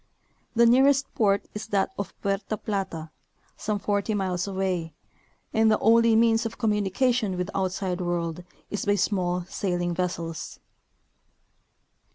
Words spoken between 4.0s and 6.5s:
iniles away, and the only means